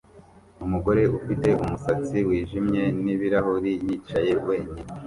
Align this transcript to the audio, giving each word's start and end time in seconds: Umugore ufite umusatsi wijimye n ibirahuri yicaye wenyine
Umugore 0.65 1.01
ufite 1.17 1.49
umusatsi 1.63 2.17
wijimye 2.27 2.83
n 3.03 3.05
ibirahuri 3.13 3.71
yicaye 3.85 4.31
wenyine 4.47 4.83